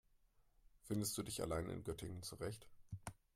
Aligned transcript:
Findest 0.81 1.15
du 1.15 1.21
dich 1.21 1.43
allein 1.43 1.69
in 1.69 1.83
Göttingen 1.83 2.23
zurecht? 2.23 2.67